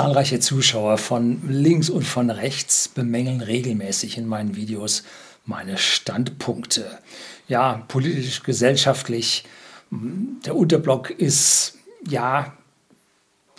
[0.00, 5.02] Zahlreiche Zuschauer von links und von rechts bemängeln regelmäßig in meinen Videos
[5.44, 6.98] meine Standpunkte.
[7.48, 9.44] Ja, politisch, gesellschaftlich.
[9.90, 11.76] Der Unterblock ist
[12.08, 12.54] ja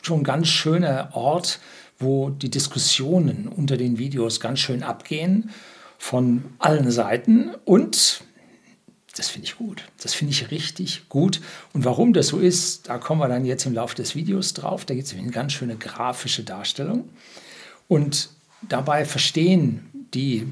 [0.01, 1.59] schon ein ganz schöner Ort,
[1.99, 5.51] wo die Diskussionen unter den Videos ganz schön abgehen
[5.99, 8.23] von allen Seiten und
[9.15, 9.83] das finde ich gut.
[10.01, 11.41] Das finde ich richtig gut.
[11.73, 14.85] Und warum das so ist, da kommen wir dann jetzt im Laufe des Videos drauf.
[14.85, 17.09] Da gibt es eine ganz schöne grafische Darstellung.
[17.87, 18.29] Und
[18.61, 20.47] dabei verstehen die,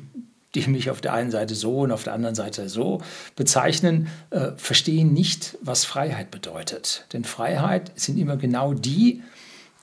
[0.55, 3.01] die mich auf der einen Seite so und auf der anderen Seite so
[3.35, 7.05] bezeichnen, äh, verstehen nicht, was Freiheit bedeutet.
[7.13, 9.23] Denn Freiheit sind immer genau die,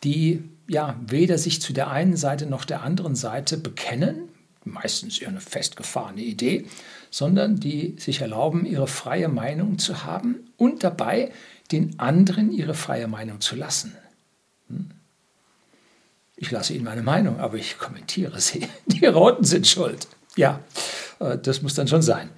[0.05, 4.29] die ja weder sich zu der einen Seite noch der anderen Seite bekennen,
[4.66, 6.66] meistens eher eine festgefahrene Idee,
[7.11, 11.33] sondern die sich erlauben, ihre freie Meinung zu haben und dabei
[11.73, 13.97] den anderen ihre freie Meinung zu lassen.
[14.69, 14.91] Hm?
[16.39, 18.69] Ich lasse Ihnen meine Meinung, aber ich kommentiere sie.
[18.87, 20.06] Die Roten sind schuld.
[20.37, 20.61] Ja,
[21.19, 22.28] äh, das muss dann schon sein.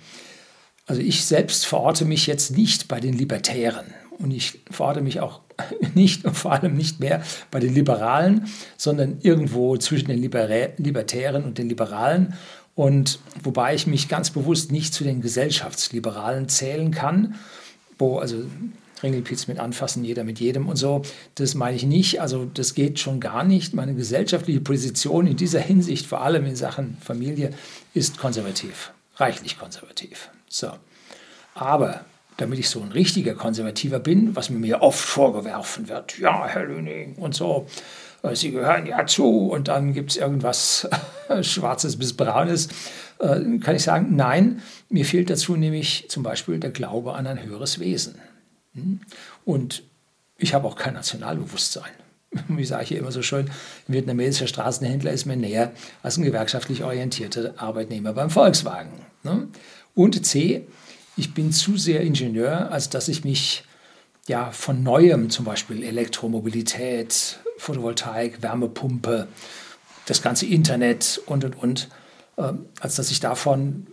[0.86, 5.40] Also ich selbst verorte mich jetzt nicht bei den Libertären und ich verorte mich auch
[5.94, 11.58] nicht und vor allem nicht mehr bei den Liberalen, sondern irgendwo zwischen den Libertären und
[11.58, 12.34] den Liberalen.
[12.74, 17.34] Und wobei ich mich ganz bewusst nicht zu den Gesellschaftsliberalen zählen kann,
[17.98, 18.44] wo also
[19.02, 21.02] Ringelpiez mit anfassen, jeder mit jedem und so,
[21.36, 22.20] das meine ich nicht.
[22.20, 23.74] Also das geht schon gar nicht.
[23.74, 27.50] Meine gesellschaftliche Position in dieser Hinsicht, vor allem in Sachen Familie,
[27.94, 30.30] ist konservativ, reichlich konservativ.
[30.48, 30.70] So.
[31.54, 32.04] Aber
[32.38, 37.16] damit ich so ein richtiger Konservativer bin, was mir oft vorgeworfen wird, ja, Herr Lüning
[37.16, 37.66] und so,
[38.22, 40.88] äh, Sie gehören ja zu und dann gibt es irgendwas
[41.42, 42.68] Schwarzes bis Braunes,
[43.18, 47.42] äh, kann ich sagen, nein, mir fehlt dazu nämlich zum Beispiel der Glaube an ein
[47.42, 48.14] höheres Wesen.
[48.74, 49.00] Hm?
[49.44, 49.82] Und
[50.38, 51.90] ich habe auch kein Nationalbewusstsein.
[52.48, 53.46] Wie sage ich hier immer so schön,
[53.88, 55.72] ein vietnamesischer Straßenhändler ist mir näher
[56.04, 58.92] als ein gewerkschaftlich orientierter Arbeitnehmer beim Volkswagen.
[59.24, 59.48] Ne?
[59.94, 60.64] Und C,
[61.18, 63.64] ich bin zu sehr Ingenieur, als dass ich mich
[64.28, 69.26] ja, von Neuem, zum Beispiel Elektromobilität, Photovoltaik, Wärmepumpe,
[70.06, 71.88] das ganze Internet und und und,
[72.36, 73.86] äh, als dass ich davon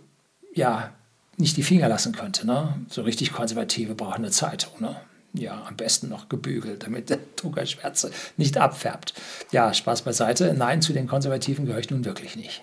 [0.54, 0.92] ja
[1.36, 2.46] nicht die Finger lassen könnte.
[2.46, 2.74] Ne?
[2.88, 4.72] So richtig Konservative brauchen eine Zeitung.
[4.80, 4.96] Ne?
[5.32, 9.14] Ja, am besten noch gebügelt, damit der Druckerschwärze nicht abfärbt.
[9.52, 10.54] Ja, Spaß beiseite.
[10.56, 12.62] Nein, zu den Konservativen gehöre ich nun wirklich nicht.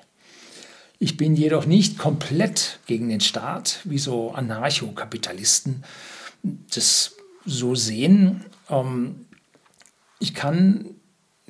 [1.04, 5.84] Ich bin jedoch nicht komplett gegen den Staat, wie so Anarchokapitalisten
[6.44, 7.16] das
[7.46, 8.46] so sehen.
[8.70, 9.26] Ähm,
[10.20, 10.86] ich kann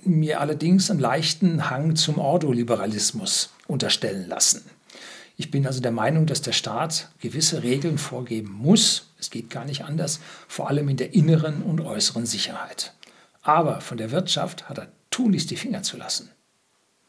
[0.04, 4.64] mir allerdings einen leichten Hang zum Ordoliberalismus unterstellen lassen.
[5.38, 9.14] Ich bin also der Meinung, dass der Staat gewisse Regeln vorgeben muss.
[9.20, 12.96] Es geht gar nicht anders, vor allem in der inneren und äußeren Sicherheit.
[13.44, 16.32] Aber von der Wirtschaft hat er tunlichst die Finger zu lassen.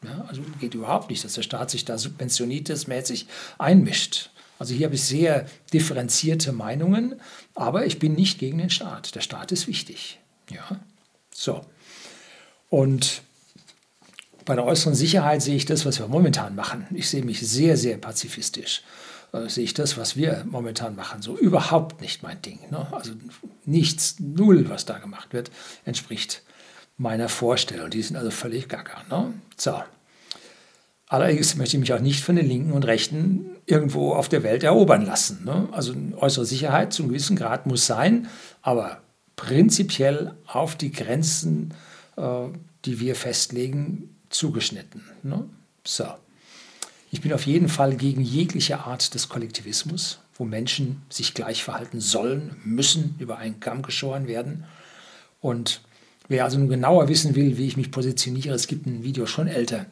[0.05, 3.27] Ja, also geht überhaupt nicht, dass der Staat sich da subventionitismäßig
[3.57, 4.29] einmischt.
[4.57, 7.19] Also hier habe ich sehr differenzierte Meinungen,
[7.55, 9.15] aber ich bin nicht gegen den Staat.
[9.15, 10.19] Der Staat ist wichtig.
[10.49, 10.79] Ja,
[11.33, 11.65] so.
[12.69, 13.21] Und
[14.45, 16.85] bei der äußeren Sicherheit sehe ich das, was wir momentan machen.
[16.91, 18.83] Ich sehe mich sehr, sehr pazifistisch.
[19.33, 22.59] Äh, sehe ich das, was wir momentan machen, so überhaupt nicht mein Ding.
[22.69, 22.87] Ne?
[22.91, 23.11] Also
[23.65, 25.51] nichts, null, was da gemacht wird,
[25.83, 26.43] entspricht
[26.97, 27.89] meiner Vorstellung.
[27.89, 29.03] Die sind also völlig gaga.
[29.09, 29.33] Ne?
[29.57, 29.81] So.
[31.07, 34.63] Allerdings möchte ich mich auch nicht von den Linken und Rechten irgendwo auf der Welt
[34.63, 35.43] erobern lassen.
[35.45, 35.69] Ne?
[35.71, 38.27] Also äußere Sicherheit zum gewissen Grad muss sein,
[38.61, 39.01] aber
[39.35, 41.73] prinzipiell auf die Grenzen,
[42.17, 42.47] äh,
[42.85, 45.03] die wir festlegen, zugeschnitten.
[45.23, 45.47] Ne?
[45.83, 46.05] So.
[47.11, 52.01] Ich bin auf jeden Fall gegen jegliche Art des Kollektivismus, wo Menschen sich gleich verhalten
[52.01, 54.65] sollen, müssen, über einen Kamm geschoren werden.
[55.39, 55.81] Und
[56.27, 59.47] wer also nun genauer wissen will, wie ich mich positioniere, es gibt ein Video schon
[59.47, 59.85] älter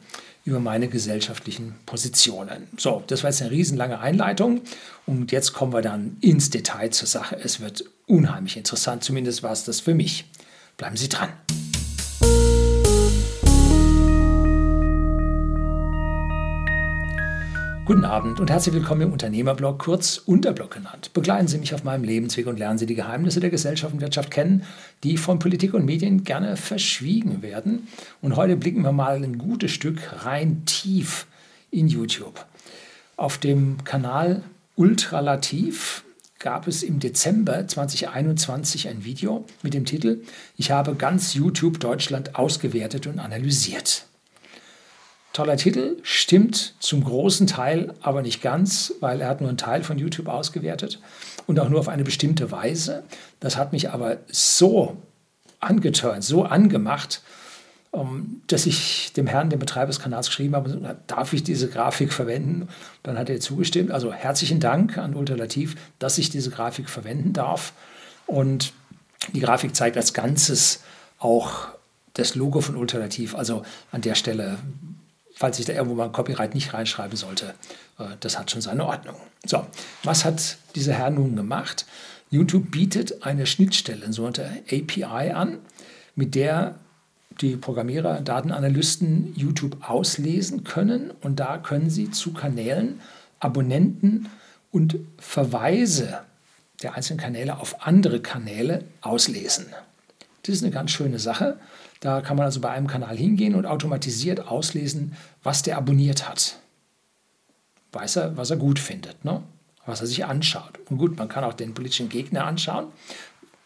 [0.44, 2.68] über meine gesellschaftlichen Positionen.
[2.76, 4.60] So, das war jetzt eine riesenlange Einleitung
[5.06, 7.36] und jetzt kommen wir dann ins Detail zur Sache.
[7.42, 10.26] Es wird unheimlich interessant, zumindest war es das für mich.
[10.76, 11.30] Bleiben Sie dran.
[17.86, 21.10] Guten Abend und herzlich willkommen im Unternehmerblog, kurz Unterblog genannt.
[21.12, 24.30] Begleiten Sie mich auf meinem Lebensweg und lernen Sie die Geheimnisse der Gesellschaft und Wirtschaft
[24.30, 24.62] kennen,
[25.02, 27.86] die von Politik und Medien gerne verschwiegen werden.
[28.22, 31.26] Und heute blicken wir mal ein gutes Stück rein tief
[31.70, 32.46] in YouTube.
[33.18, 34.42] Auf dem Kanal
[34.76, 36.04] Ultralativ
[36.38, 40.22] gab es im Dezember 2021 ein Video mit dem Titel
[40.56, 44.06] Ich habe ganz YouTube Deutschland ausgewertet und analysiert.
[45.34, 49.82] Toller Titel, stimmt zum großen Teil, aber nicht ganz, weil er hat nur einen Teil
[49.82, 51.00] von YouTube ausgewertet
[51.48, 53.02] und auch nur auf eine bestimmte Weise.
[53.40, 54.96] Das hat mich aber so
[55.58, 57.20] angeturnt, so angemacht,
[57.92, 62.12] ähm, dass ich dem Herrn, dem Betreiber des Kanals geschrieben habe, darf ich diese Grafik
[62.12, 62.68] verwenden?
[63.02, 63.90] Dann hat er zugestimmt.
[63.90, 67.72] Also herzlichen Dank an Ultralativ, dass ich diese Grafik verwenden darf.
[68.28, 68.72] Und
[69.32, 70.84] die Grafik zeigt als Ganzes
[71.18, 71.68] auch
[72.12, 73.34] das Logo von Ultralativ.
[73.34, 74.58] Also an der Stelle,
[75.44, 77.52] falls ich da irgendwo mal ein Copyright nicht reinschreiben sollte,
[77.98, 79.16] äh, das hat schon seine Ordnung.
[79.44, 79.66] So,
[80.02, 81.84] was hat dieser Herr nun gemacht?
[82.30, 85.58] YouTube bietet eine Schnittstelle, so eine API an,
[86.16, 86.76] mit der
[87.42, 93.02] die Programmierer, Datenanalysten YouTube auslesen können und da können sie zu Kanälen
[93.38, 94.30] Abonnenten
[94.72, 96.20] und Verweise
[96.82, 99.66] der einzelnen Kanäle auf andere Kanäle auslesen.
[100.44, 101.58] Das ist eine ganz schöne Sache.
[102.00, 106.58] Da kann man also bei einem Kanal hingehen und automatisiert auslesen, was der abonniert hat.
[107.92, 109.42] Weiß er, was er gut findet, ne?
[109.86, 110.78] was er sich anschaut.
[110.90, 112.88] Und gut, man kann auch den politischen Gegner anschauen.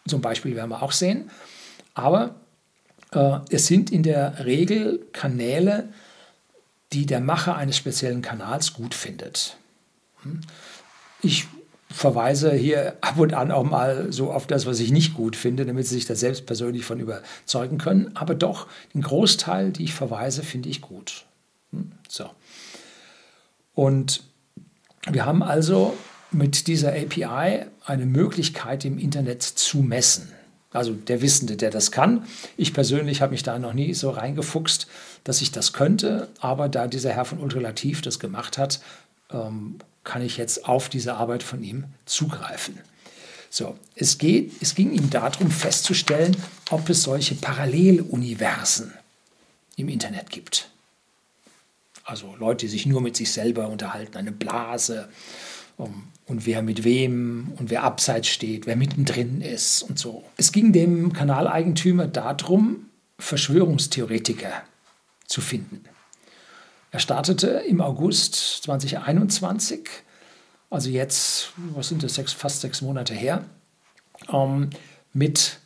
[0.06, 1.30] Zum Beispiel werden wir auch sehen.
[1.94, 2.36] Aber
[3.12, 5.88] äh, es sind in der Regel Kanäle,
[6.92, 9.56] die der Macher eines speziellen Kanals gut findet.
[10.22, 10.40] Hm?
[11.22, 11.46] Ich
[11.98, 15.66] verweise hier ab und an auch mal so auf das, was ich nicht gut finde,
[15.66, 18.12] damit Sie sich da selbst persönlich von überzeugen können.
[18.14, 21.24] Aber doch, den Großteil, die ich verweise, finde ich gut.
[21.72, 21.90] Hm?
[22.08, 22.30] So.
[23.74, 24.22] Und
[25.10, 25.96] wir haben also
[26.30, 30.32] mit dieser API eine Möglichkeit im Internet zu messen.
[30.70, 32.24] Also der Wissende, der das kann.
[32.56, 34.86] Ich persönlich habe mich da noch nie so reingefuchst,
[35.24, 36.28] dass ich das könnte.
[36.38, 38.80] Aber da dieser Herr von Ultralativ das gemacht hat,
[39.32, 39.78] ähm,
[40.08, 42.80] kann ich jetzt auf diese Arbeit von ihm zugreifen.
[43.50, 46.34] So, es, geht, es ging ihm darum festzustellen,
[46.70, 48.94] ob es solche Paralleluniversen
[49.76, 50.70] im Internet gibt.
[52.04, 55.10] Also Leute, die sich nur mit sich selber unterhalten, eine Blase
[55.76, 60.24] um, und wer mit wem und wer abseits steht, wer mittendrin ist und so.
[60.38, 62.86] Es ging dem Kanaleigentümer darum,
[63.18, 64.62] Verschwörungstheoretiker
[65.26, 65.84] zu finden.
[66.90, 69.88] Er startete im August 2021,
[70.70, 73.44] also jetzt, was sind das, sechs, fast sechs Monate her,
[74.32, 74.70] ähm,
[75.12, 75.58] mit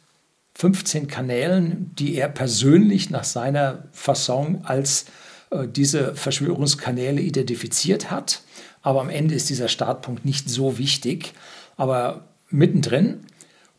[0.54, 5.06] 15 Kanälen, die er persönlich nach seiner Fasson als
[5.50, 8.42] äh, diese Verschwörungskanäle identifiziert hat.
[8.82, 11.32] Aber am Ende ist dieser Startpunkt nicht so wichtig.
[11.76, 13.26] Aber mittendrin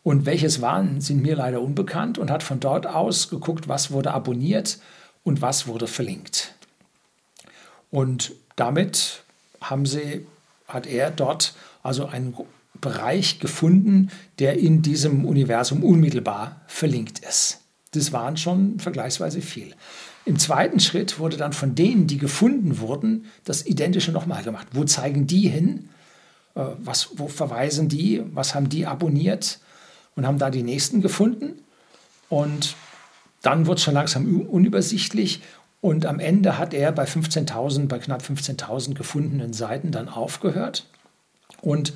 [0.01, 4.13] und welches waren, sind mir leider unbekannt und hat von dort aus geguckt, was wurde
[4.13, 4.79] abonniert
[5.23, 6.53] und was wurde verlinkt.
[7.93, 9.21] Und damit
[9.61, 10.25] haben sie,
[10.67, 11.53] hat er dort
[11.83, 12.35] also einen
[12.81, 14.09] Bereich gefunden,
[14.39, 17.59] der in diesem Universum unmittelbar verlinkt ist.
[17.91, 19.75] Das waren schon vergleichsweise viel.
[20.25, 24.69] Im zweiten Schritt wurde dann von denen, die gefunden wurden, das Identische nochmal gemacht.
[24.71, 25.89] Wo zeigen die hin?
[26.55, 28.23] Äh, was, wo verweisen die?
[28.33, 29.59] Was haben die abonniert?
[30.15, 31.59] Und haben da die nächsten gefunden.
[32.27, 32.75] Und
[33.43, 35.41] dann wird es schon langsam unübersichtlich
[35.83, 40.85] und am Ende hat er bei 15.000, bei knapp 15.000 gefundenen Seiten dann aufgehört.
[41.59, 41.91] Und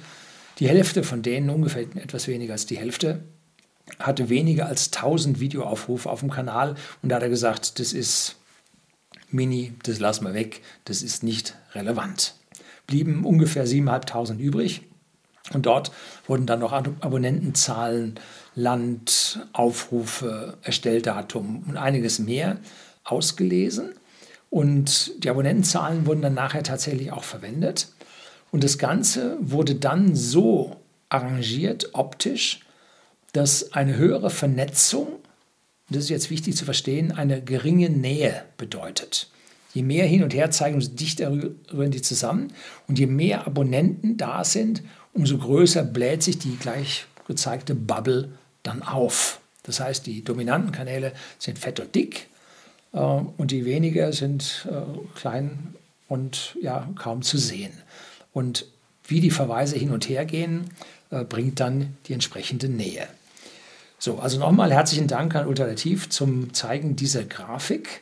[0.60, 3.24] die Hälfte von denen, ungefähr etwas weniger als die Hälfte,
[3.98, 6.76] hatte weniger als 1000 Videoaufrufe auf dem Kanal.
[7.02, 8.36] Und da hat er gesagt, das ist
[9.32, 12.36] mini, das lassen wir weg, das ist nicht relevant.
[12.88, 14.82] Blieben ungefähr 7.500 übrig.
[15.54, 15.94] Und dort
[16.26, 18.20] wurden dann noch Abonnentenzahlen,
[18.54, 22.58] Land, Aufrufe, Erstelldatum und einiges mehr
[23.08, 23.94] ausgelesen
[24.50, 27.90] und die Abonnentenzahlen wurden dann nachher tatsächlich auch verwendet.
[28.52, 30.78] Und das Ganze wurde dann so
[31.10, 32.62] arrangiert, optisch,
[33.34, 35.08] dass eine höhere Vernetzung,
[35.90, 39.30] das ist jetzt wichtig zu verstehen, eine geringe Nähe bedeutet.
[39.74, 42.52] Je mehr hin und her zeigen, umso dichter rühren die zusammen.
[42.88, 44.82] Und je mehr Abonnenten da sind,
[45.14, 48.30] umso größer bläht sich die gleich gezeigte Bubble
[48.64, 49.40] dann auf.
[49.64, 52.28] Das heißt, die dominanten Kanäle sind fett und dick
[52.92, 55.76] und die weniger sind äh, klein
[56.08, 57.74] und ja, kaum zu sehen.
[58.34, 58.66] Und
[59.06, 60.70] wie die Verweise hin und her gehen,
[61.10, 63.08] äh, bringt dann die entsprechende Nähe.
[64.00, 68.02] So, also nochmal herzlichen Dank an Ulterativ zum Zeigen dieser Grafik.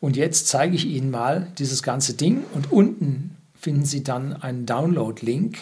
[0.00, 4.66] Und jetzt zeige ich Ihnen mal dieses ganze Ding und unten finden Sie dann einen
[4.66, 5.58] Download-Link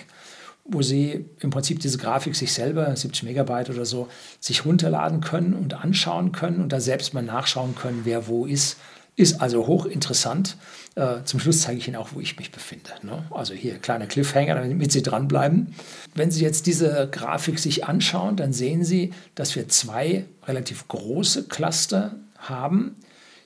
[0.65, 4.09] wo Sie im Prinzip diese Grafik sich selber, 70 Megabyte oder so,
[4.41, 8.79] sich runterladen können und anschauen können und da selbst mal nachschauen können, wer wo ist.
[9.17, 10.57] Ist also hochinteressant.
[10.97, 12.91] Äh, zum Schluss zeige ich Ihnen auch, wo ich mich befinde.
[13.03, 13.25] Ne?
[13.31, 15.73] Also hier kleiner Cliffhanger, damit Sie dranbleiben.
[16.17, 21.45] Wenn Sie jetzt diese Grafik sich anschauen, dann sehen Sie, dass wir zwei relativ große
[21.45, 22.97] Cluster haben,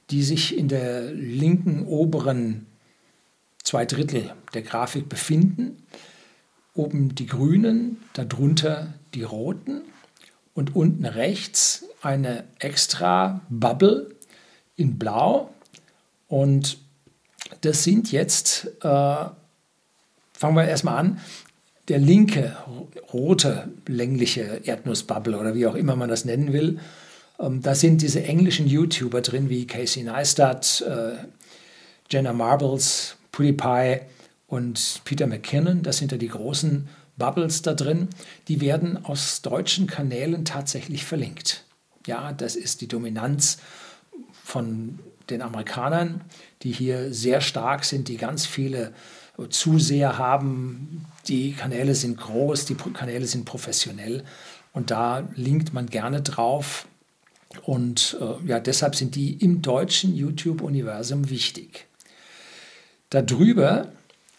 [0.08, 2.64] die sich in der linken oberen
[3.62, 5.76] zwei Drittel der Grafik befinden
[6.78, 9.82] oben die grünen, darunter die roten
[10.54, 14.10] und unten rechts eine extra Bubble,
[14.76, 15.50] in Blau.
[16.28, 16.78] Und
[17.62, 19.24] das sind jetzt, äh,
[20.32, 21.20] fangen wir erstmal an,
[21.88, 22.56] der linke
[23.12, 26.78] rote längliche Erdnussbubble oder wie auch immer man das nennen will.
[27.40, 31.16] Ähm, da sind diese englischen YouTuber drin wie Casey Neistat, äh,
[32.10, 34.00] Jenna Marbles, PewDiePie
[34.48, 35.82] und Peter McKinnon.
[35.82, 38.08] Das sind ja die großen Bubbles da drin.
[38.48, 41.64] Die werden aus deutschen Kanälen tatsächlich verlinkt.
[42.06, 43.58] Ja, das ist die Dominanz
[44.42, 44.98] von
[45.30, 46.22] den Amerikanern,
[46.62, 48.94] die hier sehr stark sind, die ganz viele
[49.50, 51.04] Zuseher haben.
[51.28, 54.24] Die Kanäle sind groß, die Kanäle sind professionell
[54.72, 56.88] und da linkt man gerne drauf.
[57.62, 61.86] Und äh, ja, deshalb sind die im deutschen YouTube-Universum wichtig.
[63.10, 63.92] Darüber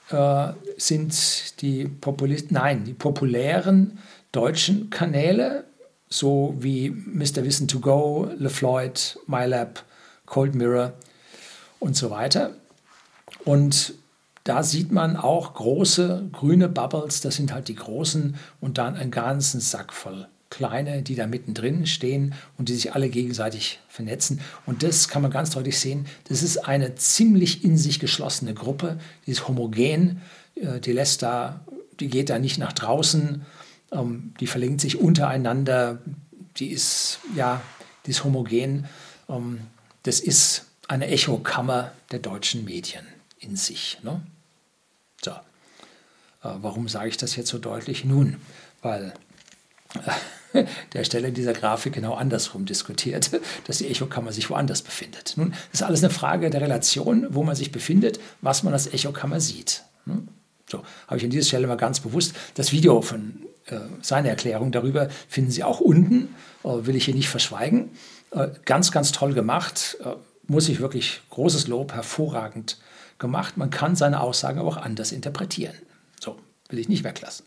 [0.10, 4.00] äh, sind die, Populist Nein, die populären
[4.32, 5.66] deutschen Kanäle,
[6.10, 7.44] so wie Mr.
[7.44, 9.84] Wissen to Go, LeFloid, MyLab,
[10.26, 10.94] Cold Mirror
[11.80, 12.52] und so weiter.
[13.46, 13.94] Und
[14.44, 19.12] da sieht man auch große grüne Bubbles, das sind halt die großen und dann einen
[19.12, 24.42] ganzen Sack voll kleine, die da mittendrin stehen und die sich alle gegenseitig vernetzen.
[24.66, 26.08] Und das kann man ganz deutlich sehen.
[26.28, 30.22] Das ist eine ziemlich in sich geschlossene Gruppe, die ist homogen,
[30.56, 31.62] äh, die lässt da,
[32.00, 33.46] die geht da nicht nach draußen,
[33.92, 36.00] ähm, die verlinkt sich untereinander,
[36.58, 37.62] die ist, ja,
[38.06, 38.88] die ist homogen.
[39.28, 39.62] Ähm,
[40.04, 43.06] das ist eine Echokammer der deutschen Medien
[43.40, 44.00] in sich.
[44.04, 44.22] Ne?
[45.22, 45.32] So.
[45.32, 45.36] Äh,
[46.42, 48.06] warum sage ich das jetzt so deutlich?
[48.06, 48.38] Nun,
[48.82, 49.14] weil
[50.94, 53.32] der Stelle dieser Grafik genau andersrum diskutiert,
[53.68, 55.34] dass die Echokammer sich woanders befindet.
[55.38, 58.88] Nun, das ist alles eine Frage der Relation, wo man sich befindet, was man als
[58.88, 59.84] Echokammer sieht.
[60.06, 60.28] Hm?
[60.70, 64.72] So, habe ich an dieser Stelle mal ganz bewusst das Video von äh, seiner Erklärung
[64.72, 67.90] darüber finden Sie auch unten, äh, will ich hier nicht verschweigen.
[68.32, 70.14] Äh, ganz, ganz toll gemacht, äh,
[70.48, 72.78] muss ich wirklich großes Lob, hervorragend
[73.18, 73.58] gemacht.
[73.58, 75.76] Man kann seine Aussagen aber auch anders interpretieren.
[76.20, 76.38] So,
[76.70, 77.46] will ich nicht weglassen.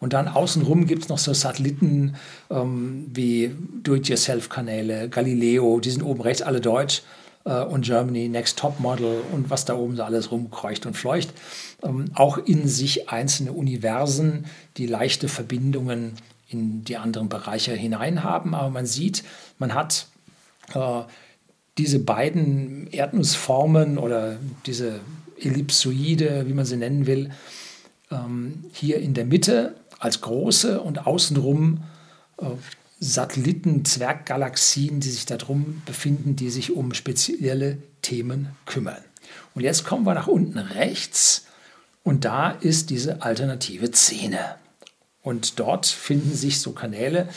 [0.00, 2.16] Und dann außenrum gibt es noch so Satelliten
[2.50, 7.00] ähm, wie Do-it-yourself-Kanäle, Galileo, die sind oben rechts alle deutsch
[7.44, 11.32] und Germany Next Top Model und was da oben so alles rumkreucht und fleucht.
[11.82, 16.12] Ähm, auch in sich einzelne Universen, die leichte Verbindungen
[16.48, 18.54] in die anderen Bereiche hinein haben.
[18.54, 19.24] Aber man sieht,
[19.58, 20.06] man hat
[20.74, 21.02] äh,
[21.78, 25.00] diese beiden Erdnussformen oder diese
[25.40, 27.30] Ellipsoide, wie man sie nennen will,
[28.10, 31.82] ähm, hier in der Mitte als große und außenrum
[32.38, 32.46] äh,
[33.02, 39.02] Satelliten, Zwerggalaxien, die sich darum befinden, die sich um spezielle Themen kümmern.
[39.54, 41.46] Und jetzt kommen wir nach unten rechts
[42.02, 44.56] und da ist diese alternative Szene.
[45.22, 47.28] Und dort finden sich so Kanäle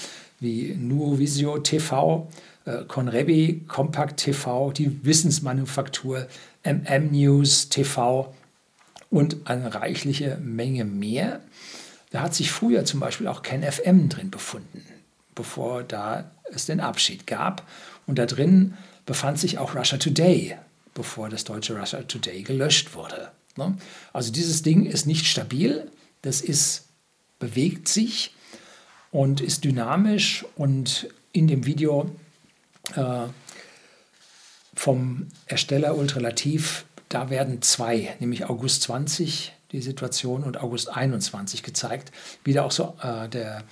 [0.42, 2.30] wie Nuovisio TV,
[2.66, 6.28] äh, Conrebi, Compact TV, die Wissensmanufaktur,
[6.64, 8.34] MM News TV
[9.10, 11.40] und eine reichliche Menge mehr.
[12.10, 14.84] Da hat sich früher zum Beispiel auch KenFM drin befunden
[15.36, 17.68] bevor da es den Abschied gab.
[18.06, 18.76] Und da drin
[19.06, 20.58] befand sich auch Russia Today,
[20.94, 23.32] bevor das deutsche Russia Today gelöscht wurde.
[23.56, 23.78] Ne?
[24.12, 25.90] Also dieses Ding ist nicht stabil,
[26.22, 26.86] das ist,
[27.40, 28.34] bewegt sich
[29.12, 32.10] und ist dynamisch und in dem Video
[32.96, 33.28] äh,
[34.76, 42.12] vom Ersteller Ultralativ, da werden zwei, nämlich August 20 die Situation und August 21 gezeigt,
[42.44, 43.64] wie da auch so äh, der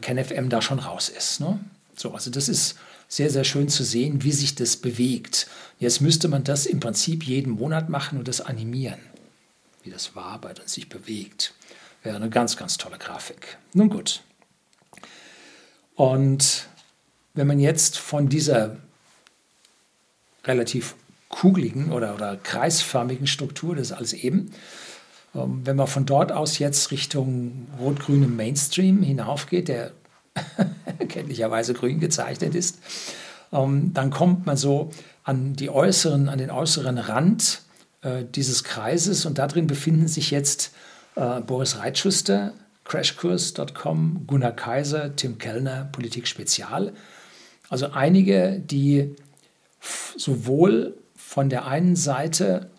[0.00, 1.40] KenFM da schon raus ist.
[1.40, 1.58] Ne?
[1.96, 2.76] So, also das ist
[3.08, 5.46] sehr, sehr schön zu sehen, wie sich das bewegt.
[5.78, 8.98] Jetzt müsste man das im Prinzip jeden Monat machen und das animieren,
[9.82, 11.54] wie das wabert und sich bewegt.
[12.02, 13.58] Wäre eine ganz, ganz tolle Grafik.
[13.72, 14.22] Nun gut.
[15.94, 16.68] Und
[17.34, 18.76] wenn man jetzt von dieser
[20.44, 20.94] relativ
[21.28, 24.52] kugeligen oder, oder kreisförmigen Struktur, das ist alles eben,
[25.36, 29.92] wenn man von dort aus jetzt Richtung rot-grünem Mainstream hinaufgeht, der
[31.08, 32.78] kenntlicherweise grün gezeichnet ist,
[33.52, 34.90] ähm, dann kommt man so
[35.24, 37.62] an, die äußeren, an den äußeren Rand
[38.02, 40.72] äh, dieses Kreises und darin befinden sich jetzt
[41.16, 42.52] äh, Boris Reitschuster,
[42.84, 46.92] Crashkurs.com, Gunnar Kaiser, Tim Kellner, Politik Spezial.
[47.68, 49.16] Also einige, die
[50.16, 52.70] sowohl von der einen Seite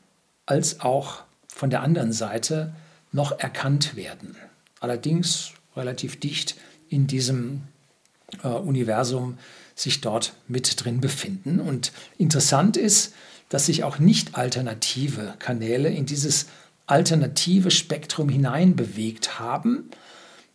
[0.46, 1.24] als auch
[1.58, 2.72] von der anderen Seite
[3.12, 4.36] noch erkannt werden.
[4.80, 6.56] Allerdings relativ dicht
[6.88, 7.64] in diesem
[8.44, 9.40] äh, Universum
[9.74, 11.60] sich dort mit drin befinden.
[11.60, 13.16] Und interessant ist,
[13.50, 16.46] dass sich auch nicht alternative Kanäle in dieses
[16.86, 19.90] alternative Spektrum hineinbewegt haben.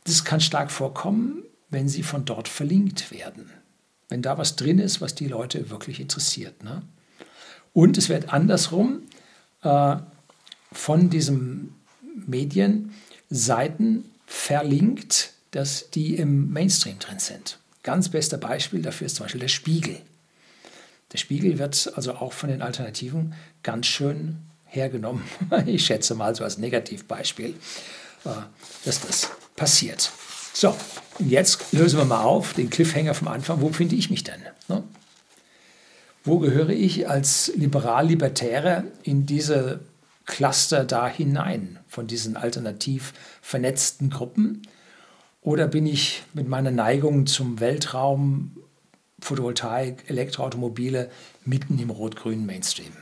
[0.04, 3.50] Das kann stark vorkommen, wenn sie von dort verlinkt werden.
[4.08, 6.62] Wenn da was drin ist, was die Leute wirklich interessiert.
[6.62, 6.82] Ne?
[7.72, 9.02] Und es wird andersrum
[9.62, 9.96] äh,
[10.72, 11.74] von diesem
[12.26, 12.94] Medien
[13.30, 17.58] Seiten verlinkt, dass die im Mainstream drin sind.
[17.82, 19.98] Ganz bester Beispiel dafür ist zum Beispiel der Spiegel.
[21.12, 25.22] Der Spiegel wird also auch von den Alternativen ganz schön hergenommen.
[25.66, 27.54] Ich schätze mal so als Negativbeispiel,
[28.24, 28.28] äh,
[28.84, 30.10] dass das passiert.
[30.54, 30.76] So,
[31.18, 33.60] und jetzt lösen wir mal auf den Cliffhanger vom Anfang.
[33.60, 34.40] Wo finde ich mich denn?
[34.68, 34.82] Ne?
[36.24, 39.80] Wo gehöre ich als Liberal-Libertäre in diese
[40.32, 43.12] Cluster da hinein von diesen alternativ
[43.42, 44.62] vernetzten Gruppen?
[45.42, 48.56] Oder bin ich mit meiner Neigung zum Weltraum,
[49.20, 51.10] Photovoltaik, Elektroautomobile
[51.44, 52.92] mitten im rot-grünen Mainstream?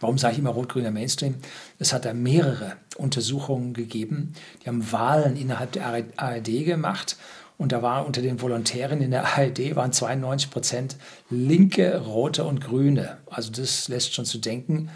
[0.00, 1.34] Warum sage ich immer rot-grüner Mainstream?
[1.78, 4.32] Es hat da mehrere Untersuchungen gegeben.
[4.62, 5.84] Die haben Wahlen innerhalb der
[6.16, 7.18] ARD gemacht
[7.58, 10.96] und da war unter den Volontären in der ARD waren 92 Prozent
[11.30, 13.16] Linke, Rote und Grüne.
[13.30, 14.90] Also das lässt schon zu denken.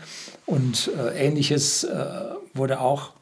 [0.45, 2.07] Und äh, ähnliches äh,
[2.53, 3.13] wurde auch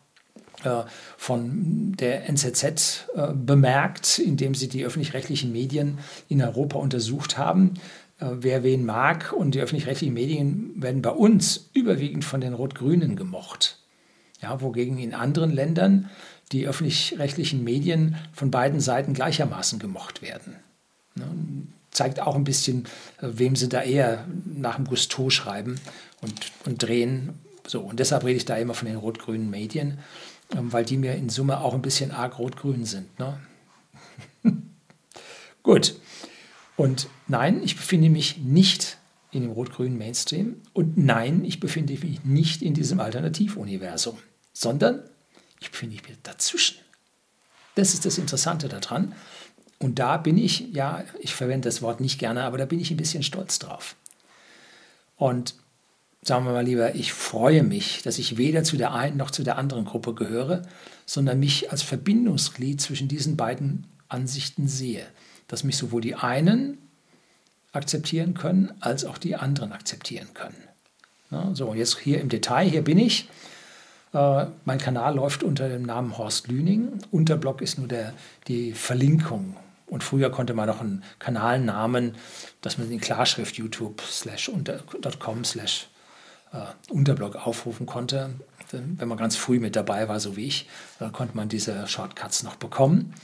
[0.64, 0.83] äh,
[1.16, 7.75] von der NZZ äh, bemerkt, indem sie die öffentlich-rechtlichen Medien in Europa untersucht haben.
[8.18, 13.14] Äh, wer wen mag und die öffentlich-rechtlichen Medien werden bei uns überwiegend von den Rot-Grünen
[13.14, 13.78] gemocht.
[14.42, 16.11] Ja, wogegen in anderen Ländern
[16.48, 20.56] die öffentlich-rechtlichen Medien von beiden Seiten gleichermaßen gemocht werden.
[21.14, 21.26] Ne,
[21.90, 22.86] zeigt auch ein bisschen,
[23.20, 25.80] wem sie da eher nach dem Gusto schreiben
[26.20, 27.34] und, und drehen.
[27.66, 29.98] So, und deshalb rede ich da immer von den rot-grünen Medien.
[30.54, 33.18] Ähm, weil die mir in Summe auch ein bisschen arg rot-grün sind.
[33.18, 33.38] Ne?
[35.62, 35.96] Gut.
[36.76, 38.98] Und nein, ich befinde mich nicht
[39.30, 44.16] in dem rot-grünen Mainstream und nein, ich befinde mich nicht in diesem Alternativuniversum,
[44.54, 45.02] sondern
[45.61, 46.79] ich befinde mich dazwischen.
[47.75, 49.14] Das ist das Interessante daran.
[49.79, 52.90] Und da bin ich, ja, ich verwende das Wort nicht gerne, aber da bin ich
[52.90, 53.94] ein bisschen stolz drauf.
[55.16, 55.55] Und
[56.23, 59.44] sagen wir mal lieber, ich freue mich, dass ich weder zu der einen noch zu
[59.44, 60.62] der anderen Gruppe gehöre,
[61.07, 65.07] sondern mich als Verbindungsglied zwischen diesen beiden Ansichten sehe.
[65.47, 66.79] Dass mich sowohl die einen
[67.73, 70.57] akzeptieren können, als auch die anderen akzeptieren können.
[71.31, 73.29] Ja, so, jetzt hier im Detail, hier bin ich.
[74.12, 76.99] Äh, mein Kanal läuft unter dem Namen Horst Lüning.
[77.11, 78.14] Unterblock ist nur der,
[78.47, 79.57] die Verlinkung.
[79.87, 82.14] Und früher konnte man noch einen Kanalnamen,
[82.61, 85.88] dass man in Klarschrift youtube.com slash
[86.53, 88.31] äh, Unterblock aufrufen konnte.
[88.71, 90.68] Wenn man ganz früh mit dabei war, so wie ich,
[90.99, 93.14] dann konnte man diese Shortcuts noch bekommen.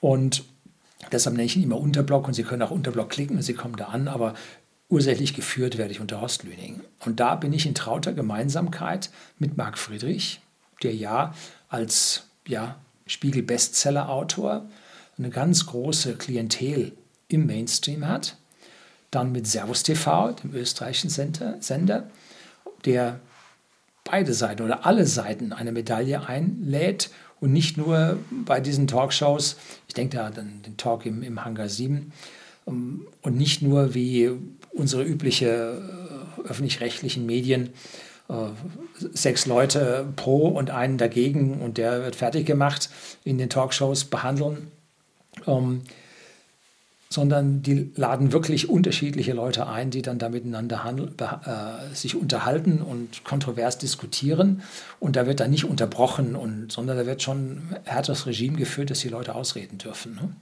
[0.00, 0.44] Und
[1.10, 3.74] deshalb nenne ich ihn immer Unterblock und Sie können auch Unterblock klicken und Sie kommen
[3.74, 4.34] da an, aber
[4.88, 6.80] ursächlich geführt werde ich unter Hostlüning.
[7.04, 10.40] Und da bin ich in trauter Gemeinsamkeit mit Marc Friedrich,
[10.82, 11.34] der ja
[11.68, 14.68] als ja, Spiegel-Bestseller-Autor
[15.18, 16.92] eine ganz große Klientel
[17.28, 18.36] im Mainstream hat.
[19.10, 22.08] Dann mit Servus TV, dem österreichischen Sender,
[22.84, 23.20] der
[24.04, 29.94] beide Seiten oder alle Seiten einer Medaille einlädt und nicht nur bei diesen Talkshows, ich
[29.94, 32.12] denke da an den Talk im, im Hangar 7,
[32.64, 34.30] um, und nicht nur wie
[34.78, 35.82] unsere übliche
[36.46, 37.70] äh, öffentlich-rechtlichen Medien,
[38.28, 38.34] äh,
[39.12, 42.90] sechs Leute pro und einen dagegen und der wird fertig gemacht
[43.24, 44.70] in den Talkshows behandeln.
[45.46, 45.82] Ähm,
[47.10, 52.82] sondern die laden wirklich unterschiedliche Leute ein, die dann da miteinander handel, äh, sich unterhalten
[52.82, 54.62] und kontrovers diskutieren.
[55.00, 59.00] Und da wird dann nicht unterbrochen, und, sondern da wird schon härteres Regime geführt, dass
[59.00, 60.16] die Leute ausreden dürfen.
[60.16, 60.36] Ne?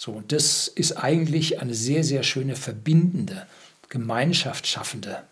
[0.00, 3.46] So, und das ist eigentlich eine sehr, sehr schöne verbindende,
[3.90, 5.24] Gemeinschaft schaffende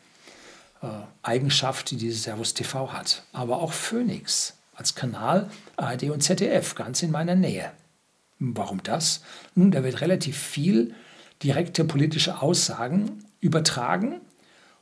[0.82, 0.88] äh,
[1.22, 3.22] Eigenschaft, die dieses Servus TV hat.
[3.32, 7.72] Aber auch Phoenix als Kanal ARD und ZDF ganz in meiner Nähe.
[8.40, 9.22] Warum das?
[9.54, 10.94] Nun, da wird relativ viel
[11.42, 14.20] direkte politische Aussagen übertragen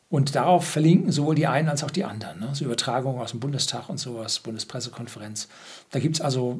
[0.09, 2.41] und darauf verlinken sowohl die einen als auch die anderen.
[2.41, 2.51] Ne?
[2.55, 5.47] So Übertragungen aus dem Bundestag und sowas, Bundespressekonferenz.
[5.93, 6.59] Da gibt es also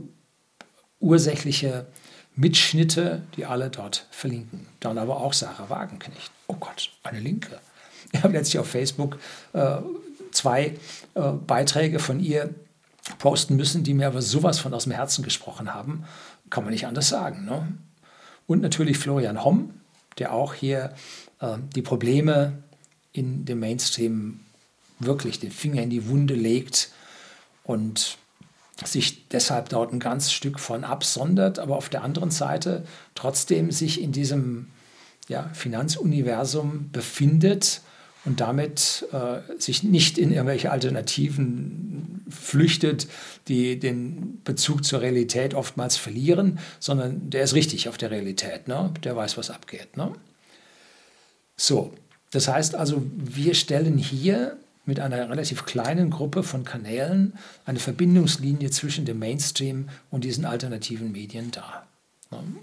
[1.01, 1.89] ursächliche
[2.37, 4.67] Mitschnitte, die alle dort verlinken.
[4.81, 6.31] Dann aber auch Sarah Wagenknecht.
[6.47, 7.59] Oh Gott, eine Linke.
[8.13, 9.19] Ich habe letztlich auf Facebook
[9.53, 9.79] äh,
[10.31, 10.77] zwei
[11.15, 12.55] äh, Beiträge von ihr
[13.19, 16.05] posten müssen, die mir aber sowas von aus dem Herzen gesprochen haben.
[16.51, 17.45] Kann man nicht anders sagen.
[17.45, 17.67] Ne?
[18.47, 19.75] Und natürlich Florian Homm,
[20.19, 20.95] der auch hier
[21.41, 22.63] äh, die Probleme
[23.13, 24.41] in dem Mainstream
[24.99, 26.91] wirklich den Finger in die Wunde legt
[27.65, 28.19] und
[28.85, 32.85] sich deshalb dort ein ganz Stück von absondert, aber auf der anderen Seite
[33.15, 34.69] trotzdem sich in diesem
[35.29, 37.81] ja, Finanzuniversum befindet
[38.27, 43.07] und damit äh, sich nicht in irgendwelche Alternativen flüchtet,
[43.49, 48.93] die den Bezug zur Realität oftmals verlieren, sondern der ist richtig auf der Realität, ne?
[49.05, 49.97] der weiß, was abgeht.
[49.97, 50.13] Ne?
[51.57, 51.95] So,
[52.31, 58.71] das heißt also, wir stellen hier mit einer relativ kleinen Gruppe von Kanälen eine Verbindungslinie
[58.71, 61.87] zwischen dem Mainstream und diesen alternativen Medien dar.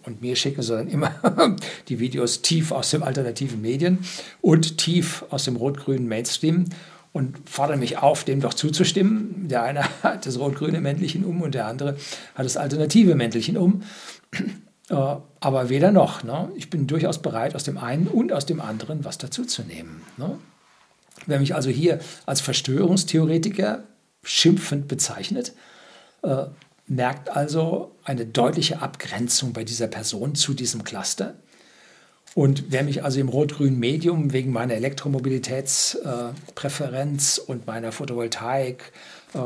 [0.06, 1.12] Und mir schicken sie dann immer
[1.88, 4.00] die Videos tief aus den alternativen Medien
[4.42, 6.66] und tief aus dem rot-grünen Mainstream
[7.14, 9.48] und fordern mich auf, dem doch zuzustimmen.
[9.48, 11.96] Der eine hat das rot-grüne Mäntelchen um und der andere
[12.36, 13.84] hat das alternative Mäntelchen um.
[14.90, 14.96] Äh,
[15.40, 16.24] aber weder noch.
[16.24, 16.50] Ne?
[16.56, 20.02] Ich bin durchaus bereit, aus dem einen und aus dem anderen was dazuzunehmen.
[20.18, 20.38] Ne?
[21.26, 23.84] Wer mich also hier als Verschwörungstheoretiker
[24.24, 25.54] schimpfend bezeichnet,
[26.24, 26.46] äh,
[26.88, 31.36] merkt also eine deutliche Abgrenzung bei dieser Person zu diesem Cluster.
[32.36, 38.92] Und wer mich also im rot-grünen Medium wegen meiner Elektromobilitätspräferenz äh, und meiner Photovoltaik
[39.36, 39.38] äh,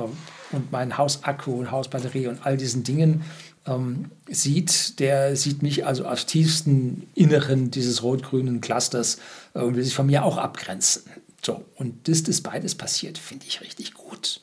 [0.52, 3.26] und meinen Hausakku und Hausbatterie und all diesen Dingen
[3.66, 9.18] ähm, sieht, der sieht mich also aus tiefsten Inneren dieses rot-grünen Clusters
[9.54, 11.04] äh, und will sich von mir auch abgrenzen.
[11.48, 14.42] So, und dass das beides passiert, finde ich richtig gut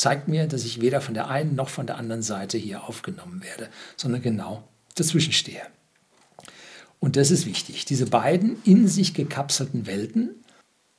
[0.00, 3.42] zeigt mir, dass ich weder von der einen noch von der anderen Seite hier aufgenommen
[3.42, 5.60] werde, sondern genau dazwischen stehe.
[7.00, 7.84] Und das ist wichtig.
[7.84, 10.30] Diese beiden in sich gekapselten Welten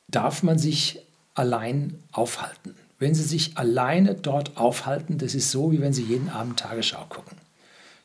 [0.08, 1.02] darf man sich
[1.34, 2.76] allein aufhalten.
[3.00, 7.06] Wenn Sie sich alleine dort aufhalten, das ist so, wie wenn Sie jeden Abend Tagesschau
[7.10, 7.38] gucken.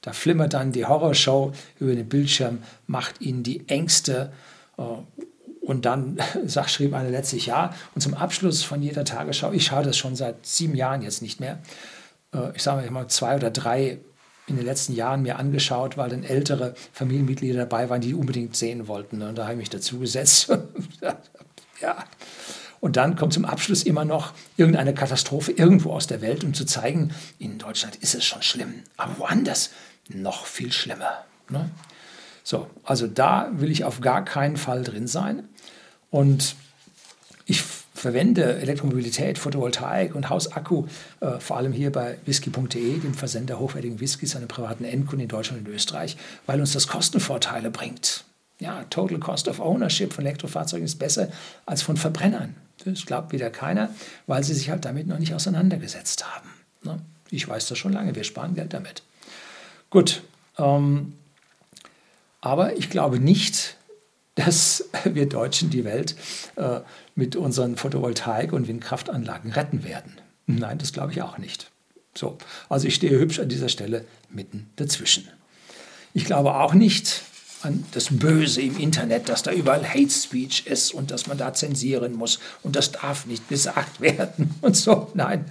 [0.01, 4.33] Da flimmert dann die Horrorshow über den Bildschirm, macht Ihnen die Ängste
[4.79, 4.83] äh,
[5.67, 7.75] und dann sag, schrieb eine letztlich ja.
[7.95, 11.41] Und zum Abschluss von jeder Tagesschau, ich schaue das schon seit sieben Jahren jetzt nicht
[11.41, 11.59] mehr,
[12.33, 13.99] äh, ich sage mal zwei oder drei
[14.47, 18.87] in den letzten Jahren mir angeschaut, weil dann ältere Familienmitglieder dabei waren, die unbedingt sehen
[18.87, 19.21] wollten.
[19.23, 20.49] Und da habe ich mich dazu gesetzt.
[21.83, 22.05] ja.
[22.79, 26.65] Und dann kommt zum Abschluss immer noch irgendeine Katastrophe irgendwo aus der Welt, um zu
[26.65, 29.71] zeigen, in Deutschland ist es schon schlimm, aber woanders
[30.09, 31.25] noch viel schlimmer.
[31.49, 31.69] Ne?
[32.45, 35.49] So, also da will ich auf gar keinen Fall drin sein.
[36.17, 36.57] Und
[37.45, 40.87] ich verwende Elektromobilität, Photovoltaik und Hausakku,
[41.21, 45.69] äh, vor allem hier bei whisky.de, dem Versender hochwertigen Whiskys den privaten Endkunden in Deutschland
[45.69, 48.25] und Österreich, weil uns das Kostenvorteile bringt.
[48.61, 51.29] Ja, Total Cost of Ownership von Elektrofahrzeugen ist besser
[51.67, 52.55] als von Verbrennern.
[52.83, 53.91] Das glaubt wieder keiner,
[54.27, 56.49] weil sie sich halt damit noch nicht auseinandergesetzt haben.
[56.83, 56.99] Ne?
[57.29, 59.03] Ich weiß das schon lange, wir sparen Geld damit.
[59.91, 60.23] Gut,
[60.57, 61.13] ähm,
[62.41, 63.76] aber ich glaube nicht,
[64.37, 66.15] dass wir Deutschen die Welt
[66.55, 66.81] äh,
[67.17, 70.13] mit unseren Photovoltaik- und Windkraftanlagen retten werden.
[70.47, 71.71] Nein, das glaube ich auch nicht.
[72.15, 75.29] So, also ich stehe hübsch an dieser Stelle mitten dazwischen.
[76.15, 77.23] Ich glaube auch nicht
[77.63, 81.53] an das Böse im Internet, dass da überall Hate Speech ist und dass man da
[81.53, 85.11] zensieren muss und das darf nicht gesagt werden und so.
[85.15, 85.47] Nein,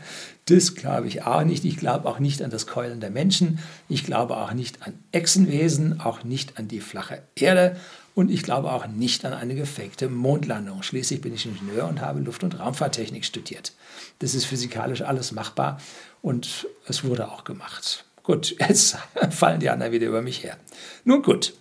[0.45, 1.65] das glaube ich auch nicht.
[1.65, 3.59] Ich glaube auch nicht an das Keulen der Menschen.
[3.89, 7.75] Ich glaube auch nicht an Echsenwesen, auch nicht an die flache Erde.
[8.15, 10.81] Und ich glaube auch nicht an eine gefakte Mondlandung.
[10.81, 13.73] Schließlich bin ich Ingenieur und habe Luft- und Raumfahrttechnik studiert.
[14.19, 15.79] Das ist physikalisch alles machbar
[16.21, 18.05] und es wurde auch gemacht.
[18.23, 18.97] Gut, jetzt
[19.29, 20.57] fallen die anderen wieder über mich her.
[21.03, 21.53] Nun gut,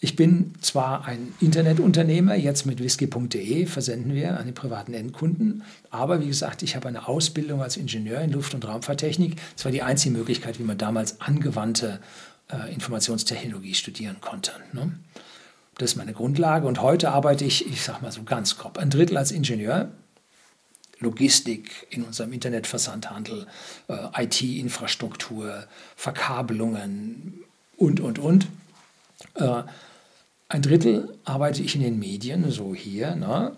[0.00, 6.20] ich bin zwar ein Internetunternehmer, jetzt mit whisky.de versenden wir an die privaten Endkunden, aber
[6.20, 9.36] wie gesagt, ich habe eine Ausbildung als Ingenieur in Luft- und Raumfahrttechnik.
[9.54, 12.00] Das war die einzige Möglichkeit, wie man damals angewandte
[12.48, 14.52] äh, Informationstechnologie studieren konnte.
[14.72, 14.92] Ne?
[15.76, 18.90] Das ist meine Grundlage und heute arbeite ich, ich sage mal so ganz grob, ein
[18.90, 19.90] Drittel als Ingenieur,
[21.00, 23.46] Logistik in unserem Internetversandhandel,
[23.88, 25.64] äh, IT-Infrastruktur,
[25.96, 27.44] Verkabelungen
[27.76, 28.46] und, und, und.
[29.34, 29.64] Äh,
[30.48, 33.56] ein Drittel arbeite ich in den Medien, so hier, ne?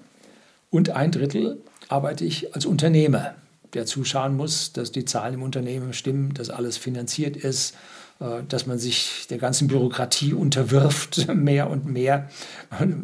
[0.70, 3.34] und ein Drittel arbeite ich als Unternehmer,
[3.74, 7.74] der zuschauen muss, dass die Zahlen im Unternehmen stimmen, dass alles finanziert ist,
[8.18, 12.30] dass man sich der ganzen Bürokratie unterwirft, mehr und mehr.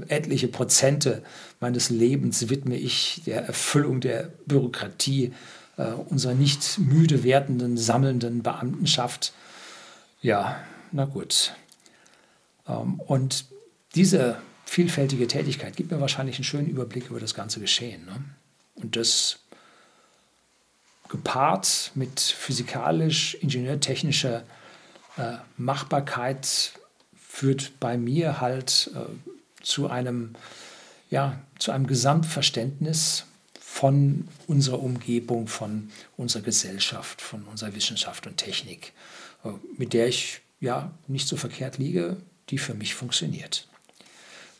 [0.09, 1.23] Etliche Prozente
[1.61, 5.35] meines Lebens widme ich der Erfüllung der Bürokratie
[5.77, 9.35] äh, unserer nicht müde werdenden, sammelnden Beamtenschaft.
[10.21, 10.61] Ja,
[10.93, 11.53] na gut.
[12.69, 13.47] Ähm, und
[13.95, 18.07] diese vielfältige Tätigkeit gibt mir wahrscheinlich einen schönen Überblick über das ganze Geschehen.
[18.07, 18.25] Ne?
[18.75, 19.41] Und das
[21.09, 24.45] gepaart mit physikalisch-ingenieurtechnischer
[25.17, 26.73] äh, Machbarkeit
[27.17, 30.35] führt bei mir halt äh, zu einem,
[31.11, 33.25] ja, zu einem Gesamtverständnis
[33.59, 38.93] von unserer Umgebung, von unserer Gesellschaft, von unserer Wissenschaft und Technik,
[39.45, 39.49] äh,
[39.79, 42.17] mit der ich ja nicht so verkehrt liege,
[42.51, 43.67] die für mich funktioniert.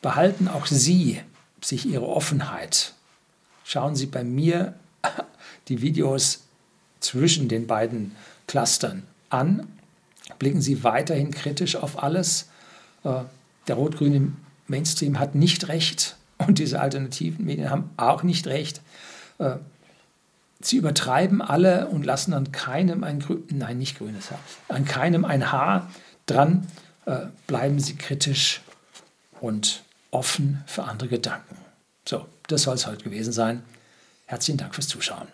[0.01, 1.21] behalten auch Sie
[1.61, 2.93] sich Ihre Offenheit.
[3.63, 4.73] Schauen Sie bei mir
[5.67, 6.43] die Videos
[6.99, 8.15] zwischen den beiden
[8.47, 9.67] Clustern an.
[10.43, 12.49] Blicken Sie weiterhin kritisch auf alles.
[13.05, 13.21] Äh,
[13.69, 14.33] der rot-grüne
[14.67, 18.81] Mainstream hat nicht recht und diese alternativen Medien haben auch nicht recht.
[19.37, 19.55] Äh,
[20.59, 25.23] sie übertreiben alle und lassen an keinem ein grün, nein, nicht grünes Haar, an keinem
[25.23, 25.89] ein Haar
[26.25, 26.67] dran.
[27.05, 28.59] Äh, bleiben Sie kritisch
[29.39, 31.55] und offen für andere Gedanken.
[32.05, 33.63] So, das soll es heute gewesen sein.
[34.25, 35.29] Herzlichen Dank fürs Zuschauen.